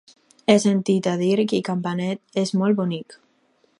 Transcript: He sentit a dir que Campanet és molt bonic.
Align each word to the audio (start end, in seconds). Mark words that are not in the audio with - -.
He 0.53 0.55
sentit 0.61 1.09
a 1.11 1.13
dir 1.21 1.45
que 1.51 1.59
Campanet 1.69 2.41
és 2.45 2.55
molt 2.63 2.81
bonic. 2.81 3.19